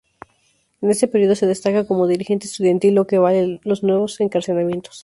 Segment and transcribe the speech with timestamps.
[0.81, 4.99] En este período se destaca como dirigente estudiantil, lo que le vale nuevos encarcelamientos.